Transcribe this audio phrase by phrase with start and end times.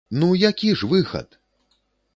[0.21, 1.39] Ну, які ж выхад?!